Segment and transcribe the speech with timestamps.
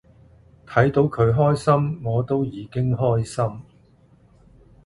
[0.65, 3.61] 睇到佢開心我都已經開心